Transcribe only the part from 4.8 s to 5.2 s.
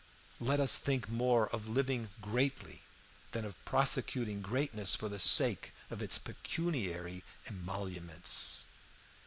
for the